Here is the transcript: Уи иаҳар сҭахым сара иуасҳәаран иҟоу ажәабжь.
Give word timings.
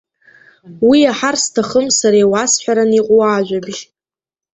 Уи 0.87 0.97
иаҳар 1.03 1.35
сҭахым 1.43 1.87
сара 1.99 2.17
иуасҳәаран 2.19 2.91
иҟоу 2.99 3.21
ажәабжь. 3.21 3.81